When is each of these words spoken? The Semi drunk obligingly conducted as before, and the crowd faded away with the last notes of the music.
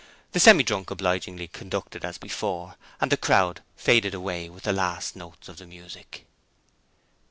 The 0.31 0.39
Semi 0.39 0.63
drunk 0.63 0.89
obligingly 0.89 1.47
conducted 1.47 2.03
as 2.03 2.17
before, 2.17 2.73
and 2.99 3.11
the 3.11 3.17
crowd 3.17 3.61
faded 3.77 4.15
away 4.15 4.49
with 4.49 4.63
the 4.63 4.73
last 4.73 5.15
notes 5.15 5.47
of 5.47 5.57
the 5.57 5.67
music. 5.67 6.25